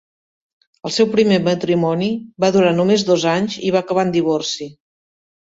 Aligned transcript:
El 0.89 0.93
seu 0.95 1.07
primer 1.11 1.37
matrimoni 1.49 2.09
va 2.45 2.51
durar 2.57 2.73
només 2.79 3.07
dos 3.13 3.27
anys 3.35 3.59
i 3.69 3.73
va 3.77 3.83
acabar 3.87 4.07
en 4.09 4.15
divorci. 4.17 4.73